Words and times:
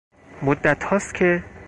مدتها 0.41 0.95
است 0.95 1.13
که... 1.15 1.43